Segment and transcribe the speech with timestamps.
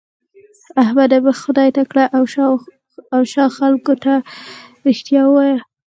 [0.81, 1.17] احمده!
[1.25, 2.05] مخ خدای ته کړه
[3.15, 4.13] او شا خلګو ته؛
[4.85, 5.57] رښتيا ووايه.